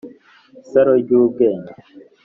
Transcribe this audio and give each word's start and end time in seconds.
isaro 0.61 0.91
ry'ubwenge 1.01 1.73